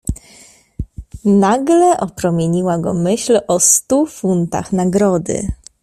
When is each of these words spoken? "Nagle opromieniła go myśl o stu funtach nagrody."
"Nagle 1.25 1.97
opromieniła 1.99 2.77
go 2.79 2.93
myśl 2.93 3.39
o 3.47 3.59
stu 3.59 4.05
funtach 4.05 4.73
nagrody." 4.73 5.47